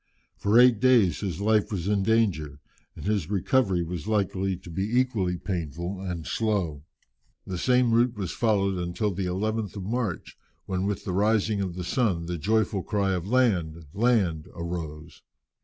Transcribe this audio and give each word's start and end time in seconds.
For 0.35 0.57
eight 0.57 0.79
days 0.79 1.19
his 1.19 1.39
life 1.39 1.71
was 1.71 1.87
in 1.87 2.01
danger, 2.01 2.59
and 2.95 3.05
his 3.05 3.29
recovery 3.29 3.83
was 3.83 4.07
likely 4.07 4.57
to 4.57 4.71
be 4.71 4.99
equally 4.99 5.37
painful 5.37 6.01
and 6.01 6.25
slow. 6.25 6.81
The 7.45 7.59
same 7.59 7.91
route 7.93 8.15
was 8.17 8.31
followed 8.31 8.79
until 8.79 9.13
the 9.13 9.27
11th 9.27 9.75
of 9.75 9.83
March, 9.83 10.39
when 10.65 10.87
with 10.87 11.05
the 11.05 11.13
rising 11.13 11.61
of 11.61 11.75
the 11.75 11.83
sun 11.83 12.25
the 12.25 12.39
joyful 12.39 12.81
cry 12.81 13.11
of 13.11 13.27
"Land! 13.27 13.85
land!" 13.93 14.47
arose. 14.55 15.21